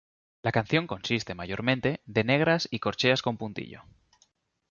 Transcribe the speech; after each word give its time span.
La 0.41 0.51
canción 0.51 0.87
consiste 0.87 1.35
mayormente 1.35 2.01
de 2.07 2.23
negras 2.23 2.67
y 2.71 2.79
corcheas 2.79 3.21
con 3.21 3.37
puntillo. 3.37 3.83